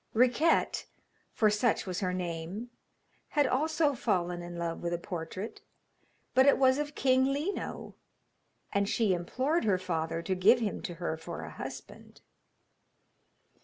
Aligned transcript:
Riquette, 0.15 0.87
for 1.31 1.51
such 1.51 1.85
was 1.85 1.99
her 1.99 2.11
name, 2.11 2.71
had 3.27 3.45
also 3.45 3.93
fallen 3.93 4.41
in 4.41 4.55
love 4.57 4.81
with 4.81 4.93
a 4.93 4.97
portrait, 4.97 5.61
but 6.33 6.47
it 6.47 6.57
was 6.57 6.79
of 6.79 6.95
King 6.95 7.25
Lino, 7.31 7.93
and 8.71 8.89
she 8.89 9.13
implored 9.13 9.63
her 9.63 9.77
father 9.77 10.23
to 10.23 10.33
give 10.33 10.59
him 10.59 10.81
to 10.81 10.95
her 10.95 11.17
for 11.17 11.43
a 11.43 11.51
husband. 11.51 12.21